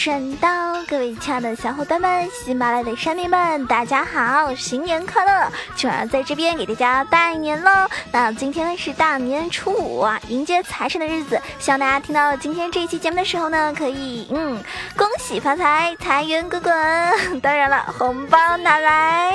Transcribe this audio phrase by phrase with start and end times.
[0.00, 0.82] 财神到，财神到！
[0.88, 5.52] 各位亲爱的小伙伴们，喜马拉雅的山民们，大家好，新年快乐！
[5.76, 7.70] 九儿在这边给大家拜年喽。
[8.10, 11.38] 那今天呢是大年初五啊，迎接财神的日子。
[11.58, 14.64] 希望大家听到今天这一期节目的时候呢，可以嗯，
[14.96, 17.40] 恭喜发财，财源滚滚！
[17.42, 19.34] 当然了，红包拿来！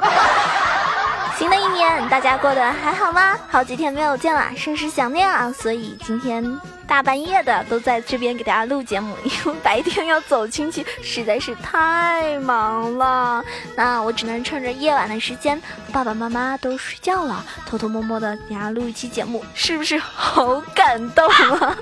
[1.40, 3.34] 新的一年，大家过得还好吗？
[3.48, 5.50] 好几天没有见了，甚是想念啊！
[5.50, 6.44] 所以今天
[6.86, 13.42] 大半夜的都在这边给大家录节目，因为白天要走亲戚，实在是太忙了。
[13.74, 15.58] 那我只能趁着夜晚的时间，
[15.90, 21.74] 爸爸妈妈都睡觉了，偷偷摸摸的给大家录一期节目，是不是好感动啊？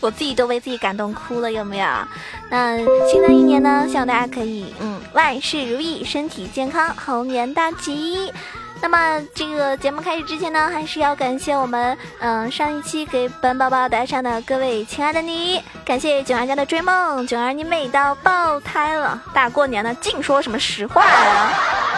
[0.00, 1.86] 我自己都为自己感动哭了，有没有？
[2.50, 2.76] 那
[3.10, 8.30] 新的一年呢，希望大家可以嗯万事如意，身体健康，猴年大吉。
[8.80, 21.52] 那么这个节目开始之前呢，还是要感谢我们嗯上一期给本宝宝打赏的各位亲爱的你，感谢囧儿家的追梦，囧儿你美到爆胎了，大过年的净说什么实话呀！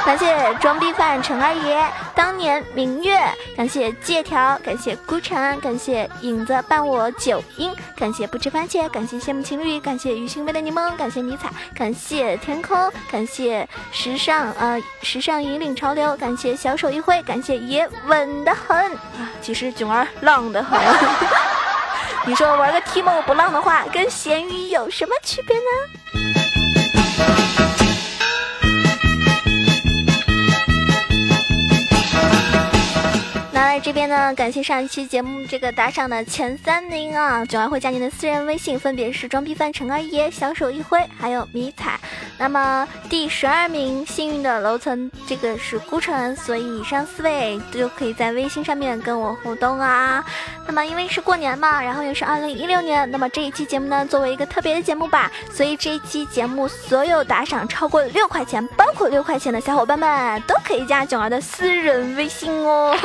[0.09, 3.21] 感谢装逼犯陈二爷，当年明月，
[3.55, 20.81] 感谢借条，感谢孤城，感谢影子伴我九阴，感谢不吃番茄，感谢羡慕情侣，感谢鱼腥味的柠檬，感谢迷彩，感谢天空，感谢时尚呃时尚引领潮流，感谢小手一挥，感谢爷稳得很啊，其实囧儿浪得很。
[22.25, 26.18] 你说玩个 T 梦不浪的话，跟咸鱼有什么区别呢？
[33.81, 41.99] 这边呢，感谢上一期节目这个打赏的前三名啊，九儿会加您的私人微信，分别是装逼犯陈二爷、小手一挥，还有迷彩。
[42.39, 50.25] 那么第十二名幸运的楼层，这个是孤城，所以以上四位都可以在微信上面跟我互动啊。
[50.67, 62.97] 那么因为是过年嘛，然后又是二零一六年，那么这一期节目呢，作为一个特别的节目吧，所以这一期节目所有打赏超过六块钱，包括六块钱的小伙伴们，都可以加囧儿的私人微信哦。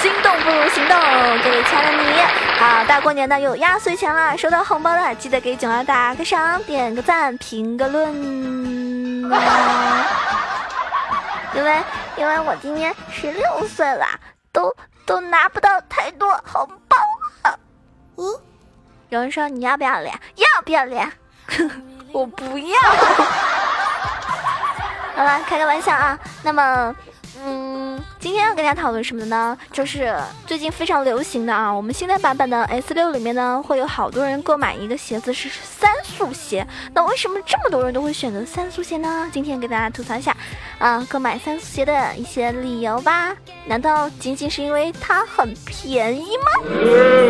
[0.00, 0.96] 心动不如行动，
[1.42, 2.20] 各位亲爱的你
[2.60, 2.84] 啊！
[2.86, 8.14] 大过年的有压岁钱了，收到红包的，记得给囧儿打个赏，点个赞，评个论。
[11.52, 11.82] 因为
[12.16, 14.06] 因为我今年十六岁了，
[14.52, 14.72] 都
[15.04, 16.96] 都拿不到太多红包
[17.42, 17.58] 了。
[18.18, 18.24] 嗯，
[19.08, 20.14] 有人说你要不要脸？
[20.36, 21.10] 要不要脸？
[22.12, 22.80] 我不要。
[25.16, 26.16] 好了，开个玩笑啊。
[26.44, 26.94] 那么。
[27.44, 29.56] 嗯，今天要跟大家讨论什么的呢？
[29.72, 30.14] 就是
[30.46, 36.66] 最近非常流行的啊，我们现在版本的 S 六里面呢，会有好多人购买一个鞋子是三速鞋。
[36.92, 39.28] 那为什么这么多人都会选择三速鞋呢？
[39.32, 40.36] 今天给大家吐槽一下
[40.78, 43.34] 啊，购买三速鞋的一些理由吧。
[43.66, 46.44] 难道仅仅是因为它很便宜吗？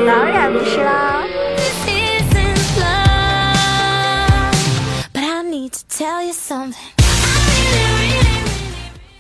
[0.07, 1.23] 当然不是啦。
[5.13, 6.98] But I need to tell you something.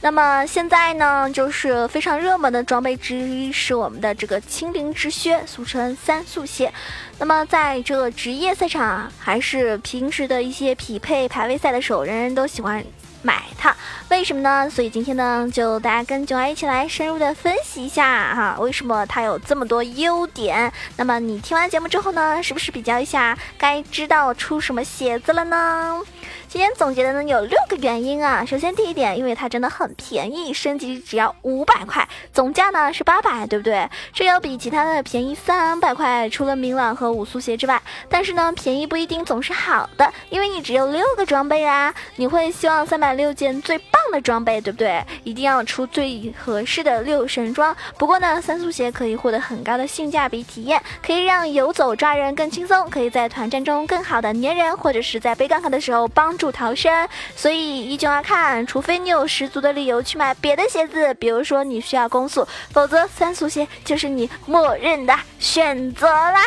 [0.00, 6.72] 那么现在呢，就是非常热门的装备之一是我们的这个青灵之靴，俗称三速鞋。
[7.18, 12.84] 那么在这个职业赛场，还是平时的一些匹配排位赛的时候，人人都喜欢。
[13.20, 13.76] 买它，
[14.10, 14.70] 为什么呢？
[14.70, 20.72] 所以今天呢，就大家跟囧儿一起来深入的分析一下哈，为什么它有这么多优点？
[20.96, 26.00] 那么你听完节目之后呢，是不是比较一下该知道出什么鞋子了呢？
[26.48, 28.42] 今天总结的呢有六个原因啊。
[28.42, 33.86] 首先第一点，因为它真的很便宜，升级只要五百块，总价呢是八百，对不对？
[34.14, 37.82] 这要比其他的便宜三百块，除了明朗和五速鞋之外。
[38.08, 43.18] 但是呢，便宜不一定总是好的，因为你只有六个装备啊，你会希望三百。
[43.18, 45.04] 六件最棒的装备，对不对？
[45.24, 47.76] 一定要出最合适的六神装。
[47.98, 57.06] 不过呢，三速鞋可以获得很高的性价比体验，可以让游走抓人更轻松，可以在团战中更好的粘人，或者是在背杠杆的时候帮助逃生。
[57.36, 66.40] 所以依旧要看，除非你有十足的理由去买别的鞋子，比如说你需要攻速，否则三速鞋就是你默认的选择啦。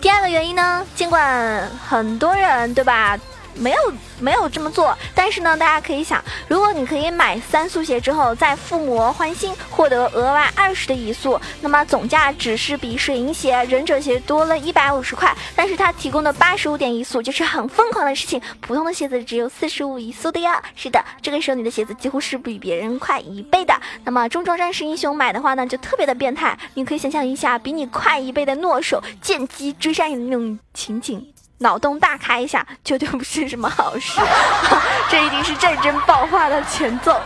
[0.00, 3.18] 第二个原因呢，尽管很多人对吧，
[3.54, 3.78] 没有。
[4.20, 18.40] 没有这么做，但是呢，大家可以想，如果你可以买三速鞋之后再附魔换新，获得额外二十的移速，那么总价只是比水银鞋、忍者鞋多了一百五十块，但是它提供的八十五点移速就是很疯狂的事情。
[18.60, 20.62] 普通的鞋子只有四十五移速的呀。
[20.76, 23.74] 是的，这个时候你的鞋子几乎是比别人快一倍的。
[24.04, 26.56] 那么中装战士英雄买的话呢，就特别的变态。
[26.74, 31.33] 你可以想象一下，比你快一倍的诺手剑姬追杀你的那种情景。
[31.58, 34.20] 脑洞大开一下，绝对不是什么好事。
[35.10, 37.20] 这一定是战争爆发的前奏。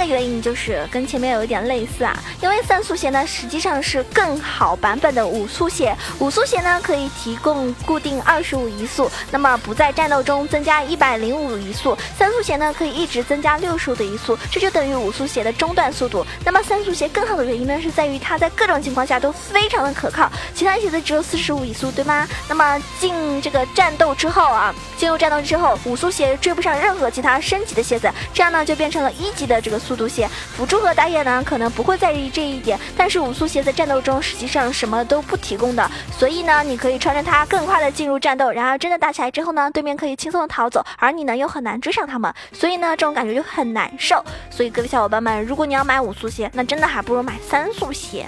[0.00, 16.24] 第三个原因就是跟前面有一点类似啊，因为三速鞋呢实际上是更好版本的五速鞋，五速鞋呢可以提供固定二十五移速，那么不在战斗中增加一百零五移速，三速鞋呢可以一直增加六十五的移速，这就等于五速鞋的中段速度。
[16.46, 22.26] 那么三速鞋更好的原因呢是在于它在各种情况下都非常的可靠，其他鞋子只有四十五移速，对吗？
[22.48, 23.12] 那么进
[23.42, 29.50] 这个战斗之后啊，进入战斗之后，五速鞋追不上任何其他升级的鞋子，这样呢就变成了一级。
[29.50, 44.24] 的这个速度鞋，辅助和打野呢可能不会在意这一点，但是五速鞋在战斗中实际上什么都不提供的，所以呢，你可以穿着它更快的进入战斗，然而真的打起来之后呢，对面可以轻松的逃走，而你呢又很难追上他们，所以呢这种感觉就很难受。
[44.50, 48.26] 所以各位小伙伴们，如果你要买五速鞋，那真的还不如买三速鞋。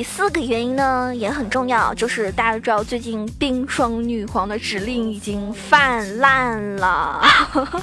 [0.00, 7.20] 第四个原因呢也很重要，就是大家都知道最近冰霜女皇的指令已经泛滥了，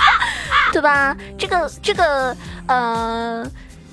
[0.73, 1.15] 对吧？
[1.37, 2.35] 这个这个
[2.65, 3.47] 呃。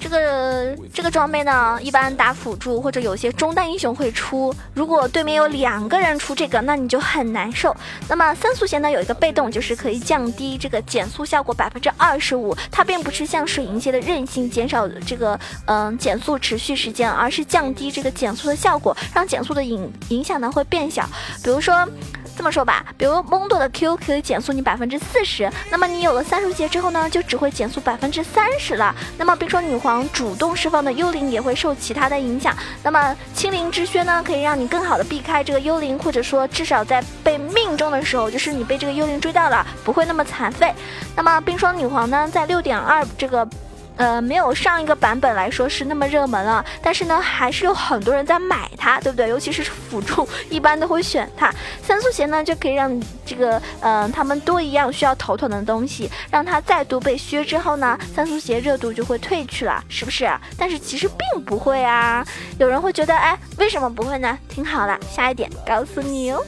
[0.04, 4.54] 这个这个装备呢，一般打辅助或者有些中单英雄会出。
[4.74, 7.74] 如果对面有两个人出这个，那你就很难受。
[8.06, 12.54] 那么三速鞋呢，有一个被动，就是可以降低这个减速效果百分之二十五。
[12.70, 21.08] 它并不是像水银鞋的韧性减少这个嗯减速持续时间，而是降低这个减速的效果，让减速的影影响呢会变小。
[21.42, 21.88] 比如说。
[22.36, 28.94] 这么说吧，比如蒙多的 Q 可以减速你百分之四十，那么你有了三速鞋之后呢，就只会减速百分之三十了。
[29.16, 32.54] 那么冰霜女皇主动释放的幽灵也会受其他的影响。
[32.82, 40.74] 那么清灵之靴呢，可以让你更好的避开这个幽灵，或者说至少在被命中的时候，就是你被这个幽灵追到了，不会那么残废。
[41.16, 43.48] 那么冰霜女皇呢，在六点二这个。
[43.96, 49.28] 呃，没有上一个版本来说是那么热门了，但是呢，还是有很多人在买它，对不对？
[49.28, 51.52] 尤其是辅助，一般都会选它。
[51.82, 52.90] 三速鞋呢，就可以让
[53.24, 60.28] 这个，嗯，他们都一样需要头疼的东西，让它再度被削之后呢，三速鞋热度就会退去了，是不是？
[60.58, 62.26] 但是其实并不会啊。
[62.58, 64.36] 有人会觉得，哎，为什么不会呢？
[64.48, 66.42] 听好了，下一点告诉你哦，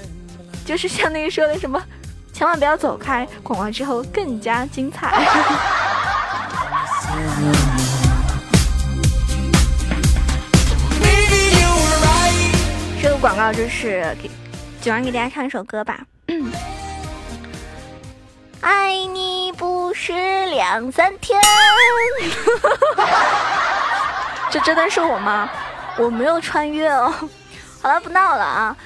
[0.65, 1.81] 就是像那个说的什么，
[2.33, 5.15] 千万不要走开，广告之后更加精彩。
[13.03, 14.31] 这个广告就是给
[14.81, 16.01] 九儿给大家唱一首歌吧。
[18.61, 20.13] 爱你不是
[20.47, 21.41] 两三天。
[24.51, 25.49] 这真的是我吗？
[25.99, 27.13] 我没有穿越哦。
[27.83, 28.77] 好了，不闹了啊。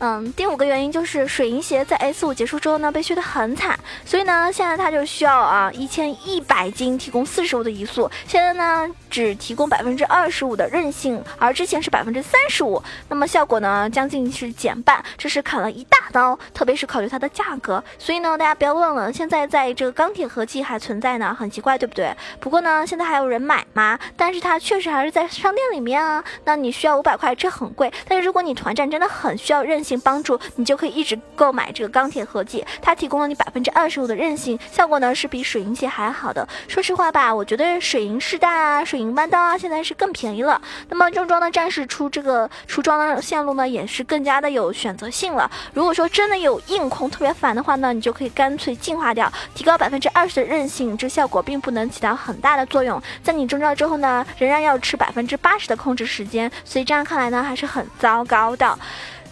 [0.00, 22.14] 嗯，第五个原因就是水银鞋在 S 五结束之后呢，被削得很惨，所以呢，现在它就需要啊一千一百斤提供四十五的移速，现在呢只提供百分之二十五的韧性，而之前是百分之三十五，那么效果呢将近是减半，这是砍了一大刀，特别是考虑它的价格，所以呢大家不要忘了，现在在这个钢铁合金还存在呢，很奇怪对不对？
[22.38, 23.98] 不过呢现在还有人买吗？
[24.16, 29.87] 但是它确实还是在商店里面啊，那你需要五百块，这很贵，但是如果你团战真的很需要韧性。
[29.88, 36.46] 性帮助你就可以一直购买这个钢铁合剂，它提供了你百分之二十五的韧性，效果呢是比水银鞋还好的。
[36.68, 40.60] 说实话吧，我觉得水银试弹啊、水银弯刀啊，现在是更便宜了。
[40.90, 45.50] 那么重装的战士出这个出装的线路呢，也是更加的有选择性了。
[45.72, 53.00] 如果说真的有硬控特别烦的话呢，你就可以干脆进化掉，提高百分之二十的韧性，这效果并不能起到很大的作用。
[53.22, 58.78] 在你中招之后呢，仍然要吃百分之八十的控制时间，所以这样看来呢，还是很糟糕的。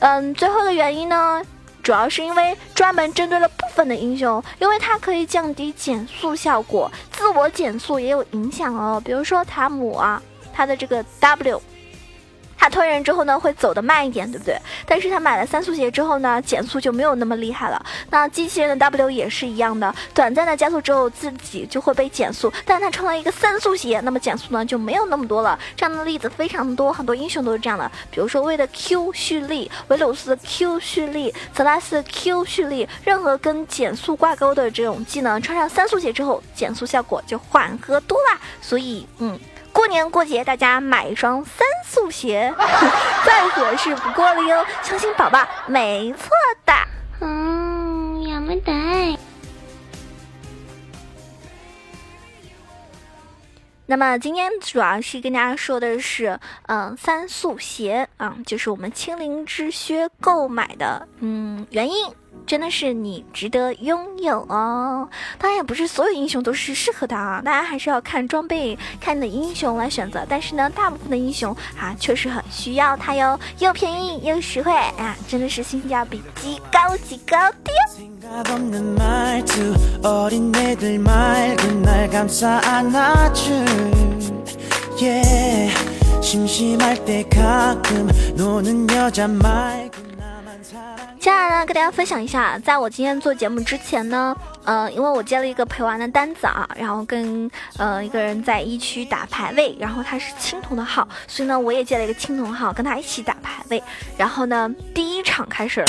[0.01, 1.43] 嗯，最后的原因呢，
[1.83, 9.01] 主要是因为专门针对了部分的英雄，因为它可以降低减速效果，自我减速也有影响哦。
[9.05, 10.23] 比如说塔姆啊，
[10.53, 11.61] 他的这个 W。
[12.59, 14.59] 他吞人之后呢，会走得慢一点，对不对？
[14.87, 17.85] 但是他买了三速鞋之后呢，减速就没有那么厉害了。
[18.11, 25.59] 那机器人的 W 也是一样的，短暂的加速之后自己就会被减速，但他穿了一个三速鞋，那么减速呢就没有那么多了。
[25.77, 27.91] 这样的例子非常多，很多英雄都是这样的。
[28.11, 38.41] 比如说为的 Q 蓄力，维鲁斯的 Q 蓄力，泽拉斯的 Q 蓄力，任何跟减速挂钩的这种技能，穿上三速鞋之后，减速效果就缓和多啦。
[38.61, 39.39] 所以，嗯。
[39.77, 42.51] 过年过节，大家买一双三速鞋，
[43.27, 44.65] 再合适不过了哟！
[44.83, 46.31] 相信宝宝没错
[46.65, 46.73] 的。
[47.21, 48.73] 嗯，也没得。
[53.85, 62.09] 那么今天主要是跟大家说的是，嗯，三速鞋啊，就是我们青灵之靴购买的嗯原因。
[62.47, 65.09] 真的是你值得拥有哦。
[65.39, 70.25] 当然也不是所有英雄都是适合的啊，大家还是要看装备、看你的英雄来选择。
[70.29, 77.73] 但是呢，大部分的英雄啊，确实很需要它哟，又便宜又实惠啊，真的是性价比极高极高的。
[91.27, 103.83] 接下来呢，跟大家分享一下，在我今天做节目之前呢，呃，因为我接了一个陪玩的单子啊，然后跟呃一个人在一区打排位，然后他是青铜的号，所以呢，我也接了一个青铜号，跟他一起打排位。
[104.17, 105.87] 然后呢，第一场开始了，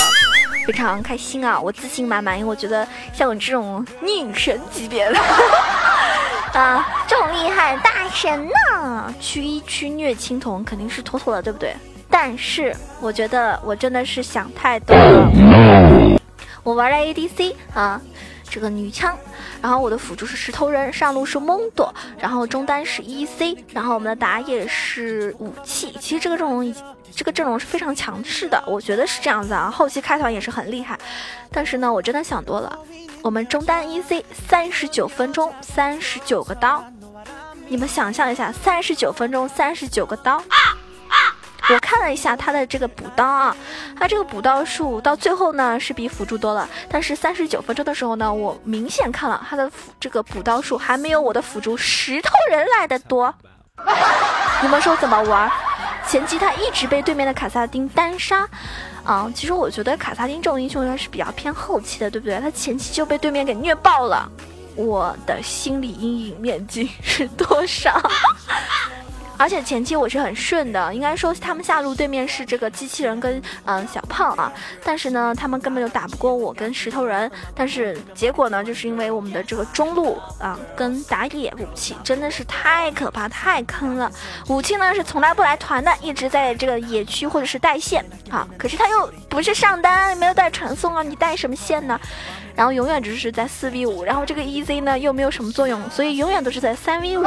[0.66, 5.20] 非常开心啊，我自信满满，因为我觉得像我这种女神级别的
[6.60, 11.76] 啊，这么厉害大神呢，去一区虐青铜肯定是妥妥的，对不对？
[12.20, 16.20] 但是我觉得我真的是想太多了。
[16.64, 18.02] 我玩了 ADC 啊，
[18.50, 19.16] 这个女枪，
[19.62, 25.96] 然后我的辅助是石头人，上路是蒙朵，然后中单是 EC，然后我们的打野是武器。
[26.00, 26.76] 其实这个阵容，
[27.16, 29.70] 这个阵容是非常强势的，我觉得是这样子啊。
[29.70, 30.98] 后期开团也是很厉害，
[31.52, 32.80] 但是呢，我真的想多了。
[33.22, 36.84] 我们中单 EC 三十九分钟三十九个刀，
[37.68, 40.42] 你们想象一下，三十九分钟三十九个刀。
[41.70, 43.56] 我看了一下他的这个补刀啊，
[44.00, 49.70] 他这个补刀数到最后呢是比辅助多了，但是三十九分钟的时候呢，我明显看了他的
[50.00, 53.34] 这个补刀数还没有我的辅助石头人来的多。
[54.64, 55.52] 你们说怎么玩？
[56.08, 58.48] 前期他一直被对面的卡萨丁单杀，
[59.04, 62.40] 啊，其实我觉得卡萨丁这种英雄应该是比较偏后期的，对不对？
[62.40, 64.32] 他前期就被对面给虐爆了，
[64.76, 68.02] 我的心理阴影面积是多少？
[69.38, 74.52] 而且前期我是很顺的，应该说他们下路对面是这个机器人跟嗯小胖啊，
[74.84, 84.12] 但是呢他们根本就打不过我跟石头人，但是结果呢就是因为我们的这个中路啊跟打野武器真的是太可怕太坑了，
[84.48, 92.00] 武器呢是从来不来团的，一直在这个野区或者是带线啊，可是他又不是上单，没有带传送啊，你带什么线呢？
[92.56, 97.24] 然后永远只是在四 v 五，然后这个 E Z 呢又没有什么作用，所以永远都是在三 v 五。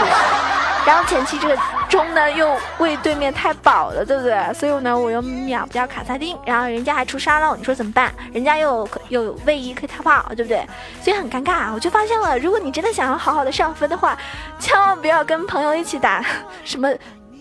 [0.86, 1.56] 然后前期这个
[1.88, 4.54] 钟呢又为对面太饱了，对不对？
[4.54, 8.12] 所以呢我又秒不掉卡萨丁，然后人家还出沙漏，你说怎么办？
[8.32, 10.66] 人家又有又有位移可以逃跑，对不对？
[11.02, 11.72] 所以很尴尬。
[11.72, 14.16] 我就发现了，如果你真的想要好好的上分的话，
[14.58, 16.24] 千万不要跟朋友一起打
[16.64, 16.88] 什么。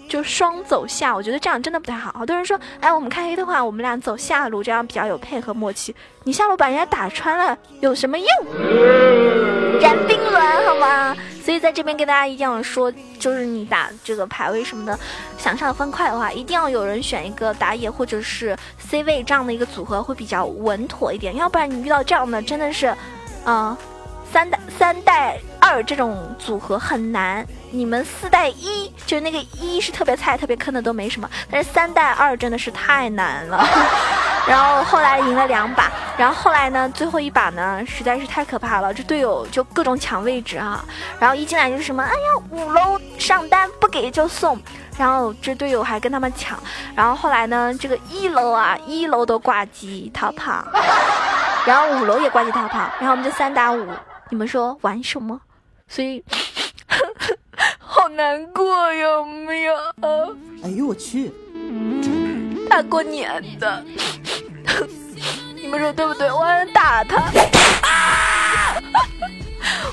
[0.10, 2.12] 就双走下，我觉得这样真的不太好。
[2.18, 5.96] 好多人说，哎，我们开黑的话，我们俩走下路，这样比较有配合默契。
[6.24, 8.28] 你下路把人家打穿了，有什么用？
[9.80, 11.16] 燃冰轮好吗？
[11.42, 15.00] 所以在这边跟大家一定要说，就是你打这个排位什么的，
[15.38, 21.36] 想上分快的话，一定要有人选一个打野或者是 C 位这样的一个组合会比较稳妥一点。
[21.36, 22.94] 要不然你遇到这样的，真的是，
[23.46, 23.76] 嗯，
[24.32, 25.40] 三代三代
[25.70, 27.46] 二这种组合很难。
[27.72, 33.64] 你们四带一就是那个一是特别菜特别坑的都没什么，但是三代二真的是太难了。
[34.50, 40.84] 然后后来赢了两把，然后后来呢，最后一把呢实在是太可怕了，这队友就各种抢位置啊，
[41.20, 44.60] 然后一进来就是什么，哎呀五楼上单不给就送，
[44.98, 46.58] 然后这队友还跟他们抢，
[46.96, 50.66] 然后后来呢这个一楼啊一楼都挂机逃跑，
[51.68, 53.86] 然后五楼也挂机逃跑，然后我们就三打五，
[54.30, 55.40] 你们说玩什么？
[55.90, 56.24] 所以。
[57.78, 59.76] 好难过有没有？
[60.64, 61.32] 哎呦我去！
[62.70, 63.84] 大过年的，
[65.56, 66.32] 你们说对不对？
[66.32, 67.30] 我要打他！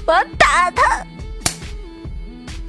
[0.07, 1.05] 我要打他！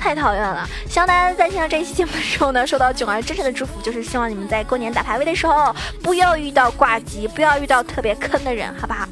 [0.08, 0.66] 太讨厌了！
[0.90, 9.06] 希望大家在听到这一期节目的时候呢，收到囧儿真诚的祝福，就是希望你们在过年打排位的时候，不要遇到挂机，不要遇到特别坑的人，好不好？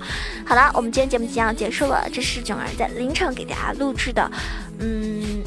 [0.48, 4.32] 好了，我们今天节目即将结束了，这是囧儿在凌晨给大家录制的，
[4.80, 5.44] 嗯。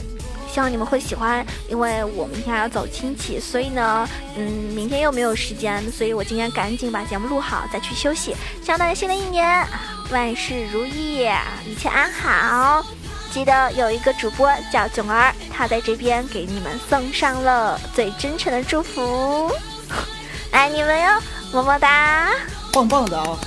[0.50, 4.42] 希望你们会喜欢，因为我明天还要走亲戚，所以呢，嗯，
[4.74, 8.34] 明天又没有时间，所以我今天赶紧把节目录好，再去休息。
[8.62, 9.64] 希望大家新的一年
[10.10, 11.26] 万事如意，
[11.66, 12.84] 一切安好。
[13.30, 19.50] 记得有一个主播叫囧儿，他在这边给你们送上了最真诚的祝福，
[20.50, 21.20] 爱你们哟，
[21.52, 22.30] 么么哒，
[22.72, 23.38] 棒棒的啊！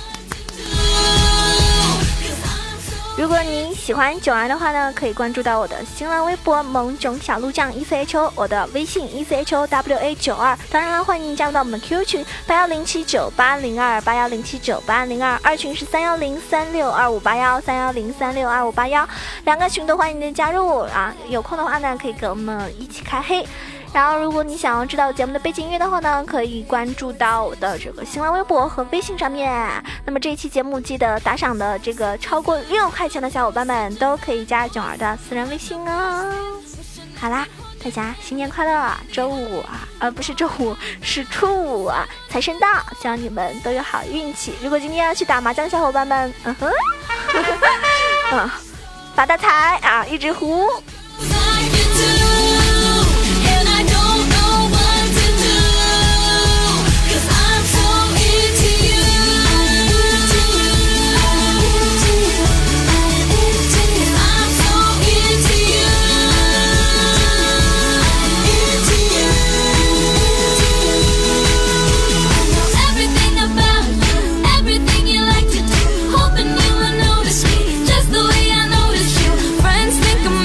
[3.14, 10.58] 如果你喜欢囧儿的话呢，可以关注到我的新浪微博萌囧小鹿酱 E C H O，我的微信 E C H O W A 九二。
[10.70, 19.06] 当然了，欢迎加入到我们的 QQ 群八幺零七九八零二八幺零七九八零二，二群是三幺零三六二五八幺三幺零三六二五八幺，
[19.44, 21.14] 两个群都欢迎您加入啊！
[21.28, 23.46] 有空的话呢，可以跟我们一起开黑。
[23.92, 29.52] 然后，如果你想要知道节目的背景音乐的话呢，可以关注到我的这个新浪微博和微信上面。
[30.06, 36.32] 那么这一期节目记得打赏的这个超过六块钱的小伙伴们都可以加囧儿的私人微信哦。
[37.18, 37.46] 好啦。
[37.84, 38.96] 大家新年快乐！
[39.10, 42.68] 周五啊，呃，不是周五，是初五啊，财神到，
[43.00, 44.54] 希望你们都有好运气。
[44.62, 46.70] 如果今天要去打麻将，小伙伴们，嗯哼，
[48.30, 48.50] 嗯，
[49.16, 50.68] 发大财啊，一直胡。